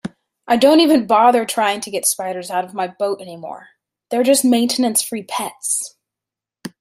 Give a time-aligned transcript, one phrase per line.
[0.47, 3.67] I don't even bother trying to get spiders out of my boat anymore,
[4.09, 5.95] they're just maintenance-free pets.